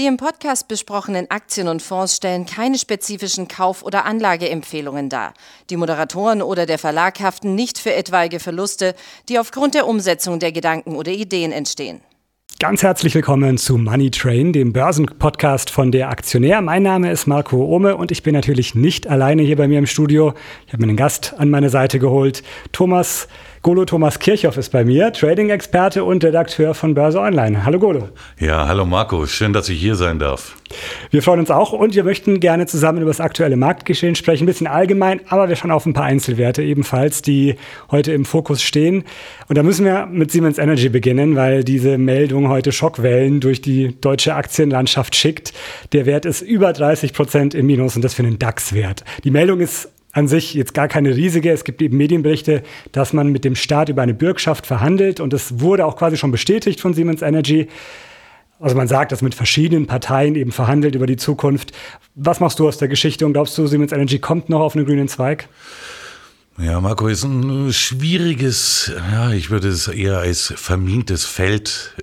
[0.00, 5.34] Die im Podcast besprochenen Aktien und Fonds stellen keine spezifischen Kauf- oder Anlageempfehlungen dar.
[5.68, 8.94] Die Moderatoren oder der Verlag haften nicht für etwaige Verluste,
[9.28, 12.00] die aufgrund der Umsetzung der Gedanken oder Ideen entstehen.
[12.58, 16.62] Ganz herzlich willkommen zu Money Train, dem Börsenpodcast von der Aktionär.
[16.62, 19.86] Mein Name ist Marco Ohme und ich bin natürlich nicht alleine hier bei mir im
[19.86, 20.32] Studio.
[20.66, 23.28] Ich habe mir einen Gast an meine Seite geholt, Thomas
[23.62, 27.62] Golo Thomas Kirchhoff ist bei mir, Trading-Experte und Redakteur von Börse Online.
[27.62, 28.08] Hallo Golo.
[28.38, 30.56] Ja, hallo Marco, schön, dass ich hier sein darf.
[31.10, 34.46] Wir freuen uns auch und wir möchten gerne zusammen über das aktuelle Marktgeschehen sprechen, ein
[34.46, 37.56] bisschen allgemein, aber wir schauen auf ein paar Einzelwerte ebenfalls, die
[37.90, 39.04] heute im Fokus stehen.
[39.48, 43.94] Und da müssen wir mit Siemens Energy beginnen, weil diese Meldung heute Schockwellen durch die
[44.00, 45.52] deutsche Aktienlandschaft schickt.
[45.92, 49.04] Der Wert ist über 30 Prozent im Minus und das für einen DAX-Wert.
[49.24, 51.50] Die Meldung ist an sich jetzt gar keine riesige.
[51.50, 52.62] Es gibt eben Medienberichte,
[52.92, 56.30] dass man mit dem Staat über eine Bürgschaft verhandelt und das wurde auch quasi schon
[56.30, 57.68] bestätigt von Siemens Energy.
[58.58, 61.72] Also man sagt, dass mit verschiedenen Parteien eben verhandelt über die Zukunft.
[62.14, 64.84] Was machst du aus der Geschichte und glaubst du, Siemens Energy kommt noch auf einen
[64.84, 65.48] grünen Zweig?
[66.58, 71.96] Ja, Marco, ist ein schwieriges, ja, ich würde es eher als vermintes Feld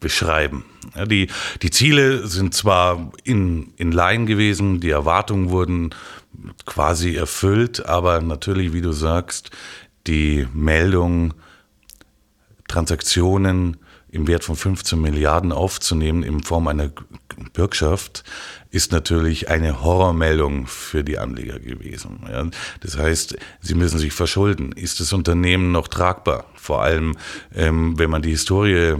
[0.00, 0.64] beschreiben.
[0.96, 1.28] Ja, die,
[1.60, 5.90] die Ziele sind zwar in, in Line gewesen, die Erwartungen wurden
[6.66, 9.50] quasi erfüllt, aber natürlich, wie du sagst,
[10.06, 11.34] die Meldung,
[12.68, 13.76] Transaktionen
[14.08, 16.90] im Wert von 15 Milliarden aufzunehmen in Form einer
[17.54, 18.24] Bürgschaft
[18.70, 22.20] ist natürlich eine Horrormeldung für die Anleger gewesen.
[22.30, 22.46] Ja,
[22.80, 24.72] das heißt, sie müssen sich verschulden.
[24.72, 26.46] Ist das Unternehmen noch tragbar?
[26.54, 27.16] Vor allem,
[27.54, 28.96] ähm, wenn man die Historie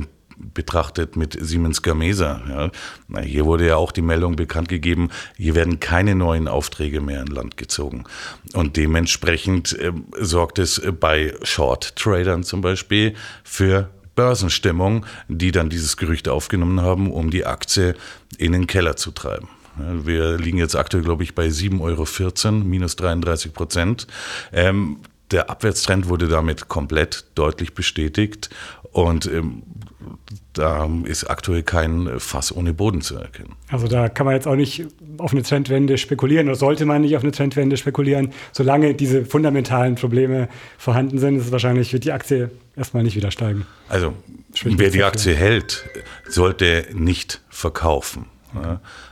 [0.54, 2.70] betrachtet mit Siemens Gamesa.
[3.08, 3.22] Ja.
[3.22, 7.28] Hier wurde ja auch die Meldung bekannt gegeben, hier werden keine neuen Aufträge mehr in
[7.28, 8.04] Land gezogen.
[8.52, 16.28] Und dementsprechend äh, sorgt es bei Short-Tradern zum Beispiel für Börsenstimmung, die dann dieses Gerücht
[16.28, 17.94] aufgenommen haben, um die Aktie
[18.36, 19.48] in den Keller zu treiben.
[19.76, 24.06] Wir liegen jetzt aktuell, glaube ich, bei 7,14 Euro, minus 33 Prozent.
[24.52, 24.98] Ähm,
[25.32, 28.50] der Abwärtstrend wurde damit komplett deutlich bestätigt
[28.92, 29.62] und ähm,
[30.52, 33.54] da ist aktuell kein Fass ohne Boden zu erkennen.
[33.70, 34.86] Also da kann man jetzt auch nicht
[35.18, 38.32] auf eine Trendwende spekulieren oder sollte man nicht auf eine Trendwende spekulieren.
[38.52, 43.30] Solange diese fundamentalen Probleme vorhanden sind, ist es wahrscheinlich, wird die Aktie erstmal nicht wieder
[43.30, 43.66] steigen.
[43.88, 44.14] Also
[44.64, 45.84] wer die Aktie hält,
[46.28, 48.26] sollte nicht verkaufen.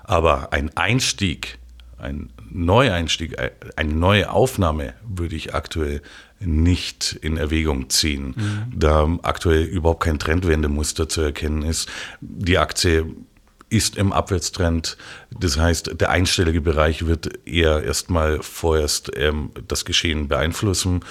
[0.04, 1.58] Aber ein Einstieg,
[1.98, 3.36] ein Neueinstieg,
[3.76, 6.02] eine neue Aufnahme würde ich aktuell
[6.40, 8.72] nicht in Erwägung ziehen, mhm.
[8.74, 11.88] da aktuell überhaupt kein Trendwendemuster zu erkennen ist.
[12.20, 13.06] Die Aktie
[13.68, 14.96] ist im Abwärtstrend.
[15.38, 21.04] Das heißt, der einstellige Bereich wird eher erstmal vorerst ähm, das Geschehen beeinflussen.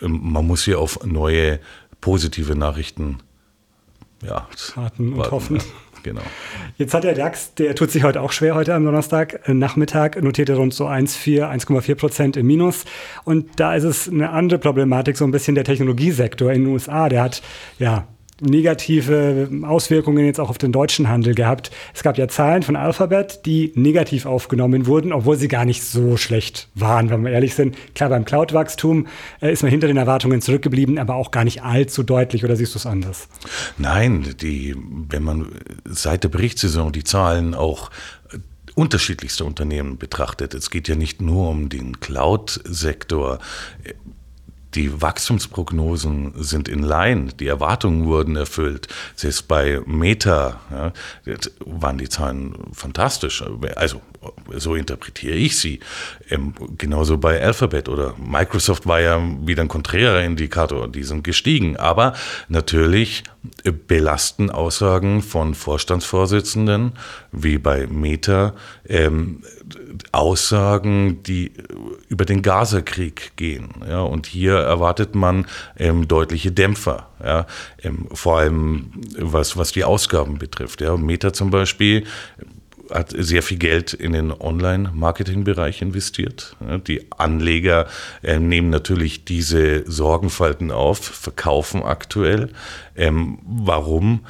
[0.00, 1.60] Ähm, man muss hier auf neue
[2.00, 3.18] positive Nachrichten
[4.22, 5.30] ja, warten und warten.
[5.32, 5.62] hoffen.
[6.02, 6.22] Genau.
[6.76, 10.20] Jetzt hat der DAX, der tut sich heute auch schwer, heute am Donnerstag äh, Nachmittag,
[10.22, 12.84] notiert er rund so 1,4, 1,4 Prozent im Minus.
[13.24, 17.08] Und da ist es eine andere Problematik, so ein bisschen der Technologiesektor in den USA.
[17.08, 17.42] Der hat
[17.78, 18.06] ja
[18.40, 21.70] negative Auswirkungen jetzt auch auf den deutschen Handel gehabt.
[21.94, 26.16] Es gab ja Zahlen von Alphabet, die negativ aufgenommen wurden, obwohl sie gar nicht so
[26.16, 27.76] schlecht waren, wenn wir ehrlich sind.
[27.94, 29.06] Klar, beim Cloud-Wachstum
[29.40, 32.44] äh, ist man hinter den Erwartungen zurückgeblieben, aber auch gar nicht allzu deutlich.
[32.44, 33.28] Oder siehst du es anders?
[33.76, 34.76] Nein, die,
[35.08, 35.48] wenn man
[35.84, 37.90] seit der Berichtssaison die Zahlen auch
[38.78, 40.54] unterschiedlichste Unternehmen betrachtet.
[40.54, 43.40] Es geht ja nicht nur um den Cloud-Sektor.
[44.78, 48.86] Die Wachstumsprognosen sind in Line, die Erwartungen wurden erfüllt.
[49.16, 50.92] Selbst bei Meta ja,
[51.66, 53.42] waren die Zahlen fantastisch.
[53.74, 54.00] Also
[54.56, 55.80] so interpretiere ich sie.
[56.30, 61.76] Ähm, genauso bei Alphabet oder Microsoft war ja wieder ein konträrer Indikator, die sind gestiegen.
[61.76, 62.12] Aber
[62.48, 63.24] natürlich
[63.86, 66.92] belasten Aussagen von Vorstandsvorsitzenden
[67.32, 68.54] wie bei Meta
[68.88, 69.42] ähm,
[70.12, 71.52] Aussagen, die
[72.08, 73.68] über den Gaza-Krieg gehen.
[73.88, 75.46] Ja, und hier erwartet man
[75.78, 77.46] ähm, deutliche Dämpfer, ja,
[77.82, 80.80] ähm, vor allem was, was die Ausgaben betrifft.
[80.80, 80.96] Ja.
[80.96, 82.04] Meta zum Beispiel
[82.92, 86.56] hat sehr viel Geld in den Online-Marketing-Bereich investiert.
[86.86, 87.86] Die Anleger
[88.22, 92.50] äh, nehmen natürlich diese Sorgenfalten auf, verkaufen aktuell.
[92.96, 94.26] Ähm, warum?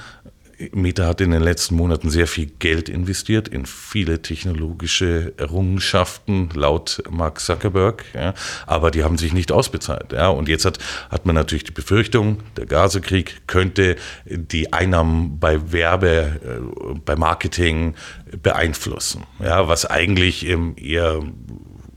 [0.72, 7.02] Meta hat in den letzten Monaten sehr viel Geld investiert in viele technologische Errungenschaften, laut
[7.08, 8.04] Mark Zuckerberg.
[8.14, 8.34] Ja,
[8.66, 10.12] aber die haben sich nicht ausbezahlt.
[10.12, 10.78] Ja, und jetzt hat,
[11.10, 17.94] hat man natürlich die Befürchtung, der Gazakrieg könnte die Einnahmen bei Werbe, äh, bei Marketing
[18.42, 19.24] beeinflussen.
[19.38, 21.22] Ja, was eigentlich eher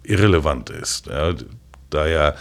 [0.03, 1.07] irrelevant ist.
[1.07, 1.33] Ja,
[1.89, 2.35] da ja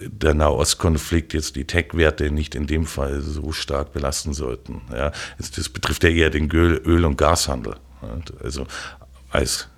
[0.00, 4.82] der Nahostkonflikt jetzt die Tech-Werte nicht in dem Fall so stark belasten sollten.
[4.92, 7.76] Ja, das betrifft ja eher den Öl- und Gashandel.
[8.42, 8.66] Also
[9.30, 9.68] als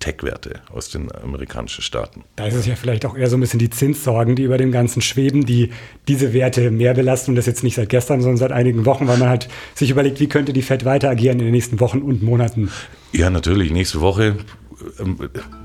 [0.00, 2.24] Tech-Werte aus den amerikanischen Staaten.
[2.36, 4.70] Da ist es ja vielleicht auch eher so ein bisschen die Zinssorgen, die über dem
[4.70, 5.70] Ganzen schweben, die
[6.08, 9.16] diese Werte mehr belasten und das jetzt nicht seit gestern, sondern seit einigen Wochen, weil
[9.16, 12.22] man halt sich überlegt, wie könnte die Fed weiter agieren in den nächsten Wochen und
[12.22, 12.70] Monaten.
[13.12, 13.70] Ja, natürlich.
[13.70, 14.36] Nächste Woche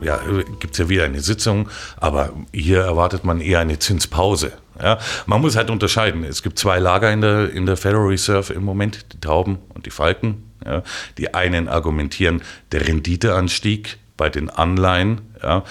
[0.02, 0.20] ja,
[0.60, 4.54] gibt es ja wieder eine Sitzung, aber hier erwartet man eher eine Zinspause.
[4.82, 6.24] Ja, man muss halt unterscheiden.
[6.24, 9.86] Es gibt zwei Lager in der, in der Federal Reserve im Moment, die Tauben und
[9.86, 10.52] die Falken.
[10.66, 10.82] Ja,
[11.18, 15.64] die einen argumentieren, der Renditeanstieg bei den Anleihen ja,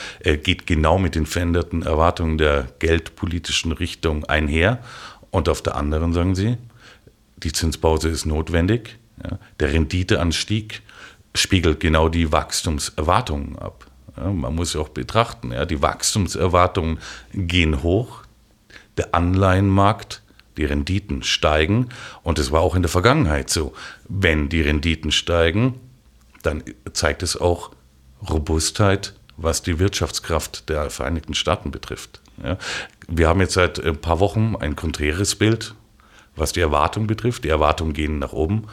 [0.43, 4.79] geht genau mit den veränderten Erwartungen der geldpolitischen Richtung einher.
[5.31, 6.59] Und auf der anderen sagen sie,
[7.39, 8.99] die Zinspause ist notwendig.
[9.23, 10.83] Ja, der Renditeanstieg
[11.35, 13.87] spiegelt genau die Wachstumserwartungen ab.
[14.17, 16.99] Ja, man muss ja auch betrachten, ja, die Wachstumserwartungen
[17.33, 18.23] gehen hoch,
[18.99, 20.23] der Anleihenmarkt
[20.57, 21.89] die Renditen steigen.
[22.23, 23.73] Und es war auch in der Vergangenheit so.
[24.09, 25.81] Wenn die Renditen steigen,
[26.43, 26.63] dann
[26.93, 27.71] zeigt es auch
[28.29, 32.21] Robustheit, was die Wirtschaftskraft der Vereinigten Staaten betrifft.
[32.43, 32.59] Ja.
[33.09, 35.75] Wir haben jetzt seit ein paar Wochen ein konträres Bild,
[36.37, 37.45] was die Erwartung betrifft.
[37.45, 38.69] Die Erwartungen gehen nach oben.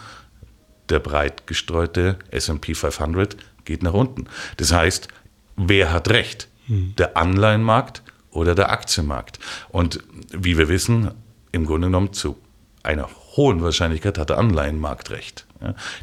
[0.90, 4.26] Der breit gestreute SP 500 geht nach unten.
[4.58, 5.08] Das heißt,
[5.56, 6.48] wer hat recht?
[6.68, 6.94] Hm.
[6.98, 9.40] Der Anleihenmarkt oder der Aktienmarkt?
[9.70, 11.12] Und wie wir wissen,
[11.52, 12.38] im Grunde genommen zu
[12.84, 15.46] einer hohen Wahrscheinlichkeit hat der Anleihenmarkt recht.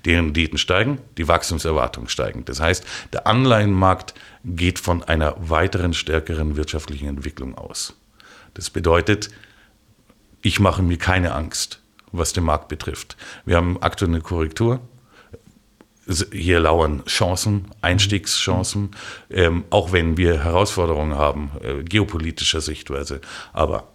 [0.05, 2.45] Die Renditen steigen, die Wachstumserwartungen steigen.
[2.45, 7.95] Das heißt, der Anleihenmarkt geht von einer weiteren stärkeren wirtschaftlichen Entwicklung aus.
[8.53, 9.31] Das bedeutet,
[10.43, 11.81] ich mache mir keine Angst,
[12.13, 13.17] was den Markt betrifft.
[13.45, 14.81] Wir haben aktuell eine Korrektur.
[16.33, 18.91] Hier lauern Chancen, Einstiegschancen,
[19.29, 23.21] ähm, auch wenn wir Herausforderungen haben, äh, geopolitischer Sichtweise.
[23.53, 23.89] Aber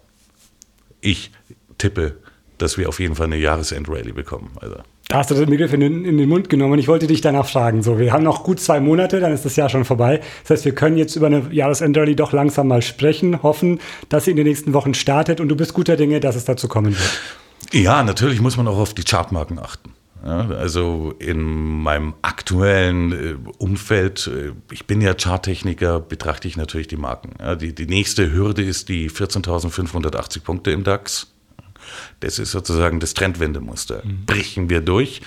[1.00, 1.30] ich
[1.78, 2.16] tippe,
[2.58, 4.50] dass wir auf jeden Fall eine Jahresend-Rally bekommen.
[4.60, 4.76] Also.
[5.08, 7.20] Da hast du den Begriff in den, in den, Mund genommen und ich wollte dich
[7.20, 7.82] danach fragen.
[7.82, 10.20] So, wir haben noch gut zwei Monate, dann ist das Jahr schon vorbei.
[10.42, 14.30] Das heißt, wir können jetzt über eine Jahresend-Rally doch langsam mal sprechen, hoffen, dass sie
[14.30, 17.20] in den nächsten Wochen startet und du bist guter Dinge, dass es dazu kommen wird.
[17.72, 19.92] Ja, natürlich muss man auch auf die Chartmarken achten.
[20.24, 26.86] Ja, also in meinem aktuellen äh, Umfeld, äh, ich bin ja Charttechniker, betrachte ich natürlich
[26.86, 27.34] die Marken.
[27.40, 31.32] Ja, die, die nächste Hürde ist die 14.580 Punkte im DAX.
[32.20, 34.02] Das ist sozusagen das Trendwendemuster.
[34.04, 34.24] Mhm.
[34.26, 35.22] Brechen wir durch,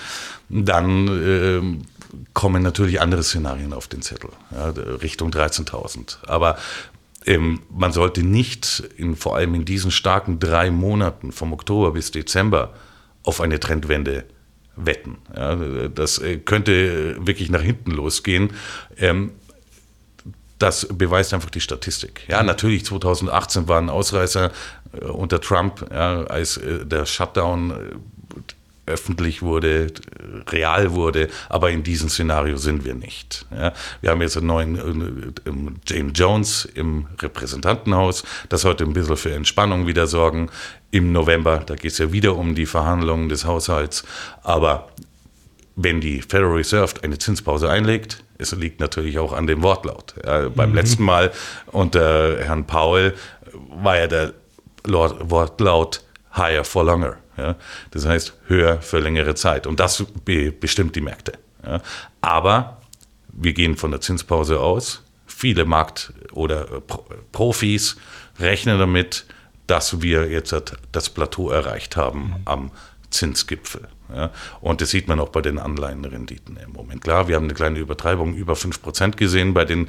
[0.48, 1.60] dann äh,
[2.32, 6.24] kommen natürlich andere Szenarien auf den Zettel, ja, Richtung 13.000.
[6.26, 6.56] Aber
[7.26, 12.10] ähm, man sollte nicht, in, vor allem in diesen starken drei Monaten vom Oktober bis
[12.12, 12.72] Dezember,
[13.24, 14.24] auf eine Trendwende
[14.76, 15.18] wetten.
[15.34, 15.56] Ja,
[15.88, 18.50] das äh, könnte wirklich nach hinten losgehen.
[18.96, 19.32] Ähm,
[20.58, 22.22] das beweist einfach die Statistik.
[22.28, 24.52] Ja, natürlich 2018 war ein Ausreißer
[24.92, 27.74] äh, unter Trump, ja, als äh, der Shutdown
[28.86, 29.88] öffentlich wurde,
[30.48, 33.46] real wurde, aber in diesem Szenario sind wir nicht.
[33.50, 35.50] Ja, wir haben jetzt einen neuen äh,
[35.86, 40.50] James Jones im Repräsentantenhaus, das heute ein bisschen für Entspannung wieder sorgen.
[40.90, 44.04] Im November, da geht es ja wieder um die Verhandlungen des Haushalts,
[44.42, 44.88] aber
[45.74, 50.14] wenn die Federal Reserve eine Zinspause einlegt, es liegt natürlich auch an dem Wortlaut.
[50.24, 50.76] Ja, beim mhm.
[50.76, 51.32] letzten Mal
[51.66, 53.14] unter Herrn Powell
[53.70, 54.32] war ja der
[54.84, 56.02] Wortlaut
[56.34, 57.16] higher for longer.
[57.36, 57.56] Ja?
[57.90, 59.66] Das heißt, höher für längere Zeit.
[59.66, 61.32] Und das be bestimmt die Märkte.
[61.64, 61.80] Ja?
[62.20, 62.80] Aber
[63.28, 65.02] wir gehen von der Zinspause aus.
[65.26, 66.80] Viele Markt- oder äh,
[67.32, 67.96] Profis
[68.38, 69.26] rechnen damit,
[69.66, 70.54] dass wir jetzt
[70.92, 72.70] das Plateau erreicht haben am
[73.10, 73.88] Zinsgipfel.
[74.14, 77.02] Ja, und das sieht man auch bei den Anleihenrenditen im Moment.
[77.02, 79.88] Klar, wir haben eine kleine Übertreibung über 5% gesehen bei den,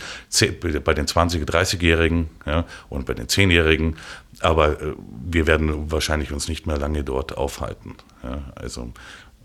[0.84, 3.98] bei den 20-, 30-Jährigen ja, und bei den 10-Jährigen.
[4.40, 4.94] Aber äh,
[5.26, 7.96] wir werden wahrscheinlich uns nicht mehr lange dort aufhalten.
[8.24, 8.92] Ja, also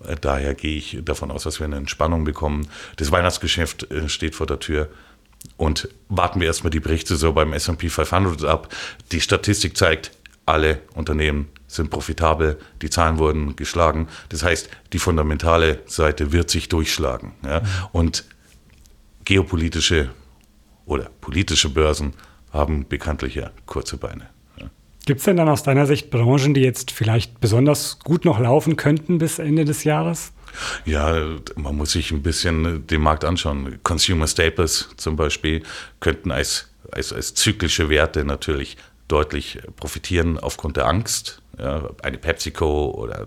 [0.06, 2.66] äh, daher gehe ich davon aus, dass wir eine Entspannung bekommen.
[2.96, 4.88] Das Weihnachtsgeschäft äh, steht vor der Tür.
[5.56, 8.72] Und warten wir erstmal die Berichte so beim SP 500 ab.
[9.10, 10.12] Die Statistik zeigt,
[10.52, 14.08] alle Unternehmen sind profitabel, die Zahlen wurden geschlagen.
[14.28, 17.32] Das heißt, die fundamentale Seite wird sich durchschlagen.
[17.44, 17.62] Ja?
[17.92, 18.24] Und
[19.24, 20.10] geopolitische
[20.84, 22.12] oder politische Börsen
[22.52, 24.28] haben bekanntlich ja kurze Beine.
[24.58, 24.66] Ja.
[25.06, 28.76] Gibt es denn dann aus deiner Sicht Branchen, die jetzt vielleicht besonders gut noch laufen
[28.76, 30.32] könnten bis Ende des Jahres?
[30.84, 31.14] Ja,
[31.56, 33.78] man muss sich ein bisschen den Markt anschauen.
[33.82, 35.62] Consumer Staples zum Beispiel
[36.00, 38.76] könnten als, als, als zyklische Werte natürlich
[39.12, 43.26] deutlich profitieren aufgrund der Angst ja, eine PepsiCo oder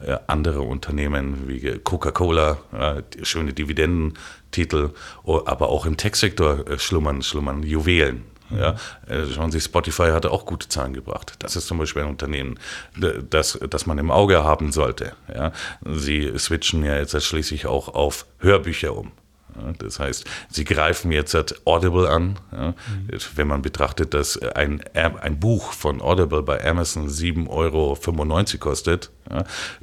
[0.00, 4.90] äh, andere Unternehmen wie Coca-Cola, ja, schöne Dividendentitel,
[5.24, 8.24] aber auch im Tech-Sektor äh, schlummern, schlummern Juwelen.
[8.50, 8.74] Ja,
[9.06, 11.34] äh, schauen Sie, Spotify hatte auch gute Zahlen gebracht.
[11.38, 12.58] Das ist zum Beispiel ein Unternehmen,
[12.96, 15.12] das, das man im Auge haben sollte.
[15.32, 15.52] Ja,
[15.84, 19.12] Sie switchen ja jetzt schließlich auch auf Hörbücher um.
[19.78, 22.38] Das heißt, sie greifen jetzt Audible an.
[22.50, 22.74] Mhm.
[23.34, 27.96] Wenn man betrachtet, dass ein, ein Buch von Audible bei Amazon 7,95 Euro
[28.58, 29.10] kostet,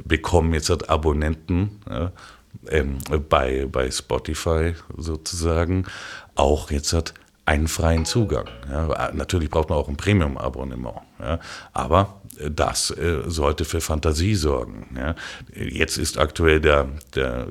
[0.04, 2.12] bekommen jetzt Abonnenten ja,
[2.70, 2.98] ähm,
[3.30, 5.86] bei, bei Spotify sozusagen
[6.36, 7.14] auch jetzt
[7.48, 8.50] einen freien Zugang.
[8.70, 11.40] Ja, natürlich braucht man auch ein Premium-Abonnement, ja,
[11.72, 14.96] aber das äh, sollte für Fantasie sorgen.
[14.98, 15.16] Ja.
[15.56, 17.48] Jetzt ist aktuell der, der,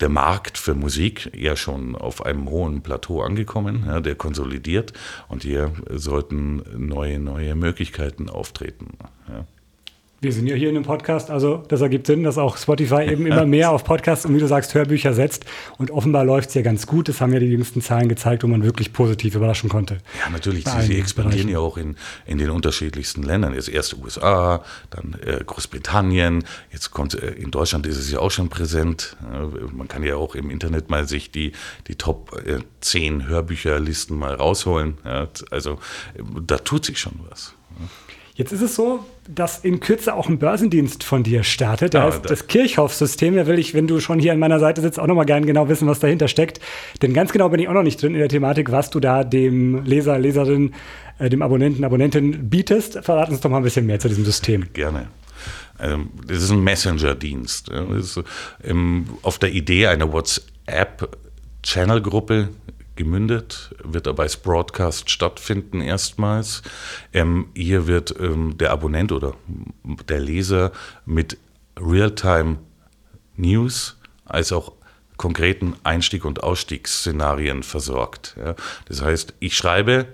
[0.00, 4.94] der Markt für Musik ja schon auf einem hohen Plateau angekommen, ja, der konsolidiert
[5.28, 8.96] und hier sollten neue, neue Möglichkeiten auftreten.
[10.22, 10.28] Ja.
[10.28, 13.26] Wir sind ja hier in einem Podcast, also das ergibt Sinn, dass auch Spotify eben
[13.26, 15.44] immer mehr auf Podcasts und wie du sagst, Hörbücher setzt.
[15.78, 17.08] Und offenbar läuft es ja ganz gut.
[17.08, 19.98] Das haben ja die jüngsten Zahlen gezeigt, wo man wirklich positiv überraschen konnte.
[20.20, 20.64] Ja, natürlich.
[20.64, 23.54] Sie, sie expandieren ja auch in, in den unterschiedlichsten Ländern.
[23.54, 26.44] Jetzt erst USA, dann äh, Großbritannien.
[26.70, 29.16] Jetzt kommt äh, in Deutschland ist es ja auch schon präsent.
[29.32, 31.52] Äh, man kann ja auch im Internet mal sich die,
[31.88, 34.98] die Top äh, 10 Hörbücherlisten mal rausholen.
[35.04, 35.72] Ja, also
[36.14, 37.54] äh, da tut sich schon was.
[38.42, 41.94] Jetzt ist es so, dass in Kürze auch ein Börsendienst von dir startet.
[41.94, 43.36] Der ja, heißt das Kirchhoff-System.
[43.36, 45.68] Da will ich, wenn du schon hier an meiner Seite sitzt, auch nochmal gerne genau
[45.68, 46.58] wissen, was dahinter steckt.
[47.02, 49.22] Denn ganz genau bin ich auch noch nicht drin in der Thematik, was du da
[49.22, 50.74] dem Leser, Leserin,
[51.20, 52.98] äh, dem Abonnenten, Abonnentin bietest.
[53.04, 54.72] Verrat uns doch mal ein bisschen mehr zu diesem System.
[54.72, 55.06] Gerne.
[55.78, 57.70] Ähm, das ist ein Messenger-Dienst.
[58.64, 62.48] Ähm, auf der Idee einer WhatsApp-Channel-Gruppe
[62.96, 66.62] gemündet, wird aber als Broadcast stattfinden erstmals.
[67.12, 69.34] Ähm, hier wird ähm, der Abonnent oder
[70.08, 70.72] der Leser
[71.06, 71.38] mit
[71.78, 72.58] Realtime
[73.36, 74.72] News als auch
[75.16, 78.36] konkreten Einstieg- und Ausstiegsszenarien versorgt.
[78.38, 78.54] Ja.
[78.86, 80.06] Das heißt, ich schreibe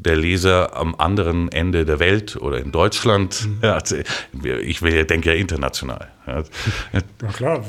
[0.00, 3.46] der Leser am anderen Ende der Welt oder in Deutschland.
[3.46, 3.58] Mhm.
[3.62, 3.78] Ja,
[4.62, 6.08] ich will, denke ja international.
[6.26, 6.42] Ja.
[6.92, 7.28] ja.
[7.32, 7.64] klar.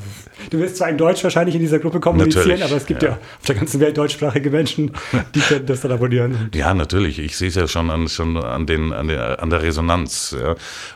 [0.51, 3.09] Du wirst zwar in Deutsch wahrscheinlich in dieser Gruppe kommunizieren, natürlich, aber es gibt ja.
[3.09, 3.15] ja.
[3.15, 4.91] auf der ganzen Welt deutschsprachige Menschen,
[5.35, 6.49] die können das dann abonnieren.
[6.53, 7.17] Ja, natürlich.
[7.17, 10.35] Ich sehe es ja schon an, schon an, den, an, der, an der Resonanz.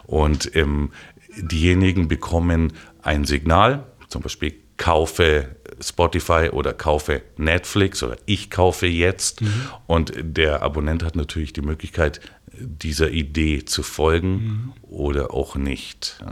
[0.06, 0.92] Und ähm,
[1.36, 9.42] diejenigen bekommen ein Signal, zum Beispiel kaufe Spotify oder kaufe Netflix oder ich kaufe jetzt.
[9.42, 9.54] Mhm.
[9.88, 12.22] Und der Abonnent hat natürlich die Möglichkeit,
[12.56, 14.74] dieser Idee zu folgen mhm.
[14.84, 16.24] oder auch nicht.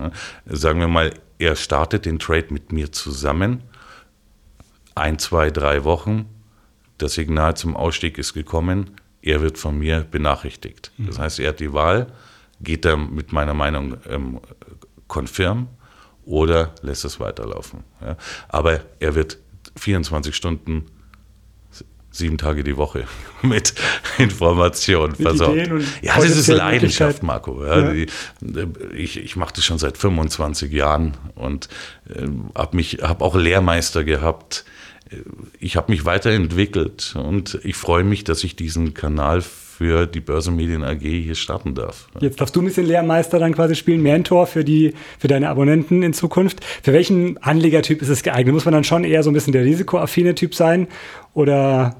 [0.45, 3.63] Sagen wir mal, er startet den Trade mit mir zusammen.
[4.93, 6.25] Ein, zwei, drei Wochen.
[6.99, 8.91] Das Signal zum Ausstieg ist gekommen.
[9.23, 10.91] Er wird von mir benachrichtigt.
[10.97, 11.07] Mhm.
[11.07, 12.07] Das heißt, er hat die Wahl,
[12.59, 14.39] geht er mit meiner Meinung ähm,
[15.07, 15.67] confirm
[16.25, 17.83] oder lässt es weiterlaufen.
[18.01, 18.17] Ja.
[18.49, 19.37] Aber er wird
[19.77, 20.85] 24 Stunden,
[22.11, 23.05] sieben Tage die Woche
[23.41, 23.73] mit
[24.17, 25.71] Informationen versorgt.
[26.01, 27.65] ja, das ist Leidenschaft, Marco.
[27.65, 28.05] Ja, ja.
[28.93, 31.69] Ich ich mache das schon seit 25 Jahren und
[32.09, 34.65] äh, habe hab auch Lehrmeister gehabt.
[35.59, 39.41] Ich habe mich weiterentwickelt und ich freue mich, dass ich diesen Kanal
[39.81, 42.07] für die Börsenmedien AG hier starten darf.
[42.19, 46.03] Jetzt darfst du ein bisschen Lehrmeister dann quasi spielen, Mentor für, die, für deine Abonnenten
[46.03, 46.63] in Zukunft.
[46.83, 48.53] Für welchen Anlegertyp ist es geeignet?
[48.53, 50.87] Muss man dann schon eher so ein bisschen der risikoaffine Typ sein
[51.33, 51.95] oder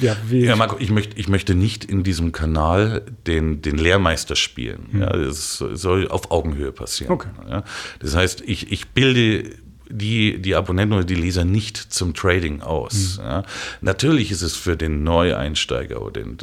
[0.00, 4.88] ja, ja, Marco, ich möchte, ich möchte nicht in diesem Kanal den, den Lehrmeister spielen.
[4.90, 5.00] Hm.
[5.02, 7.12] Ja, das soll auf Augenhöhe passieren.
[7.12, 7.28] Okay.
[7.48, 7.64] Ja,
[8.00, 9.50] das heißt, ich, ich bilde
[9.88, 13.18] die, die Abonnenten oder die Leser nicht zum Trading aus.
[13.18, 13.24] Mhm.
[13.24, 13.42] Ja.
[13.80, 16.38] Natürlich ist es für den Neueinsteiger oder den,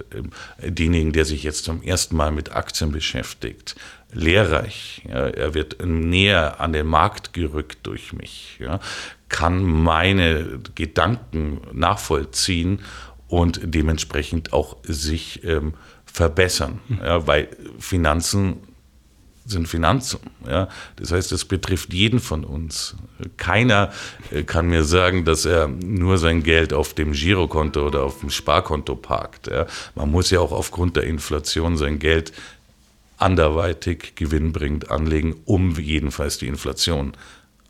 [0.60, 3.76] äh, denjenigen, der sich jetzt zum ersten Mal mit Aktien beschäftigt,
[4.14, 5.04] lehrreich.
[5.08, 5.28] Ja.
[5.28, 8.80] Er wird näher an den Markt gerückt durch mich, ja.
[9.30, 12.80] kann meine Gedanken nachvollziehen
[13.28, 15.74] und dementsprechend auch sich ähm,
[16.06, 16.80] verbessern.
[16.90, 17.00] Mhm.
[17.26, 17.48] Weil
[17.80, 18.58] Finanzen
[19.52, 20.20] sind Finanzen.
[20.48, 20.68] Ja?
[20.96, 22.96] Das heißt, es betrifft jeden von uns.
[23.38, 23.92] Keiner
[24.32, 28.30] äh, kann mir sagen, dass er nur sein Geld auf dem Girokonto oder auf dem
[28.30, 29.48] Sparkonto parkt.
[29.48, 29.68] Ja?
[29.96, 32.34] Man muss ja auch aufgrund der Inflation sein Geld
[33.18, 37.14] anderweitig gewinnbringend anlegen, um jedenfalls die Inflation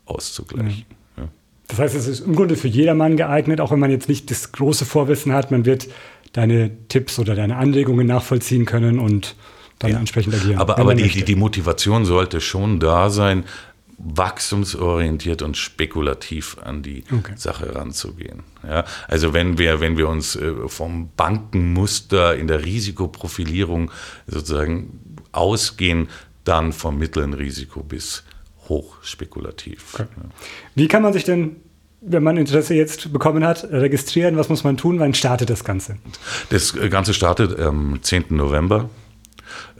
[0.06, 0.86] auszugleichen.
[1.16, 1.28] Ja.
[1.68, 4.52] Das heißt, es ist im Grunde für jedermann geeignet, auch wenn man jetzt nicht das
[4.52, 5.50] große Vorwissen hat.
[5.50, 5.88] Man wird
[6.32, 9.36] deine Tipps oder deine Anregungen nachvollziehen können und
[9.82, 9.98] dann ja.
[9.98, 10.58] entsprechend agieren.
[10.58, 13.44] Aber, aber die, die, die Motivation sollte schon da sein,
[13.98, 17.34] wachstumsorientiert und spekulativ an die okay.
[17.36, 18.42] Sache ranzugehen.
[18.66, 23.92] Ja, also wenn wir, wenn wir uns äh, vom Bankenmuster in der Risikoprofilierung
[24.26, 26.08] sozusagen ausgehen,
[26.44, 28.24] dann vom mittleren Risiko bis
[28.68, 29.94] hochspekulativ.
[29.94, 30.06] Okay.
[30.74, 31.56] Wie kann man sich denn
[32.04, 34.36] wenn man Interesse jetzt bekommen hat, registrieren?
[34.36, 34.98] Was muss man tun?
[34.98, 35.96] Wann startet das Ganze?
[36.50, 38.24] Das Ganze startet am 10.
[38.30, 38.90] November.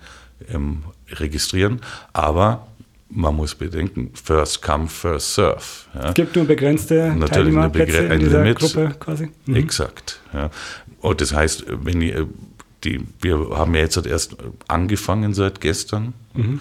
[0.51, 1.81] ähm, registrieren.
[2.13, 2.67] Aber
[3.09, 5.61] man muss bedenken, first come, first serve.
[5.93, 6.09] Ja.
[6.09, 8.59] Es gibt nur begrenzte Natürlich eine in dieser Limit.
[8.59, 9.29] Gruppe quasi.
[9.45, 9.55] Mhm.
[9.55, 10.19] Exakt.
[10.33, 10.49] Ja.
[10.99, 12.27] Und das heißt, wenn ihr,
[12.83, 14.35] die, wir haben ja jetzt erst
[14.67, 16.13] angefangen seit gestern.
[16.33, 16.59] Mhm.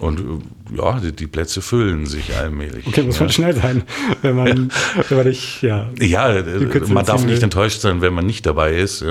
[0.00, 0.42] Und
[0.76, 2.86] ja, die, die, Plätze füllen sich allmählich.
[2.86, 3.24] Okay, muss ja.
[3.24, 3.82] man schnell sein,
[4.22, 4.72] wenn man,
[5.08, 5.90] wenn man nicht, ja.
[6.00, 6.42] Ja,
[6.88, 9.04] man darf nicht enttäuscht sein, wenn man nicht dabei ist.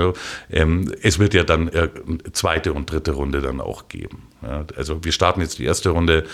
[0.50, 1.88] Ähm, es wird ja dann äh,
[2.32, 4.28] zweite und dritte Runde dann auch geben.
[4.76, 6.24] Also wir starten jetzt die erste Runde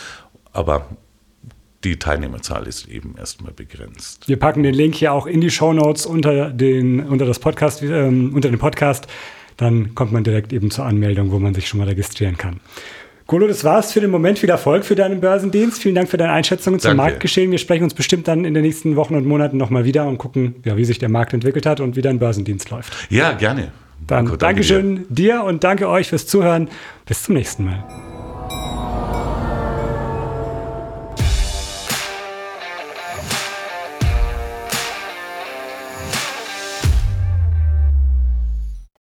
[0.54, 0.86] aber
[1.82, 4.26] die Teilnehmerzahl ist eben erstmal begrenzt.
[4.26, 7.82] Wir packen den Link hier auch in die Show Notes unter, den, unter, das Podcast,
[7.82, 9.06] äh, unter den Podcast.
[9.58, 12.60] Dann kommt man direkt eben zur Anmeldung, wo man sich schon mal registrieren kann.
[13.26, 14.38] Golo, das war's für den Moment.
[14.38, 15.82] Viel Erfolg für deinen Börsendienst.
[15.82, 17.50] Vielen Dank für deine Einschätzungen zum Marktgeschehen.
[17.50, 20.56] Wir sprechen uns bestimmt dann in den nächsten Wochen und Monaten nochmal wieder und gucken,
[20.64, 22.92] ja, wie sich der Markt entwickelt hat und wie dein Börsendienst läuft.
[23.10, 23.72] Ja, gerne.
[24.06, 25.36] Dann Marco, Dankeschön dir.
[25.36, 26.68] dir und danke euch fürs Zuhören.
[27.06, 28.13] Bis zum nächsten Mal.